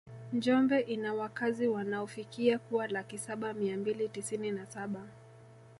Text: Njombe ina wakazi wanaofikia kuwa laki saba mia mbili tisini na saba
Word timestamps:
Njombe 0.33 0.79
ina 0.79 1.13
wakazi 1.13 1.67
wanaofikia 1.67 2.59
kuwa 2.59 2.87
laki 2.87 3.17
saba 3.17 3.53
mia 3.53 3.77
mbili 3.77 4.09
tisini 4.09 4.51
na 4.51 4.65
saba 4.65 5.07